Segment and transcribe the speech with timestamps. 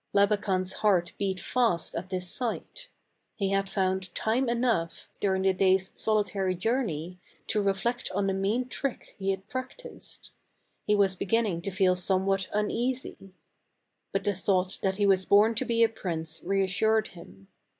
[0.15, 2.87] Labakan's heart beat fast at this sight;
[3.35, 8.67] he had found time enough, during the day's solitary journey, to reflect on the mean
[8.67, 10.31] trick he had practiced;
[10.85, 13.31] he was begin ning to feel somewhat uneasy.
[14.11, 17.47] But the thought that he was born to be a prince reassured him.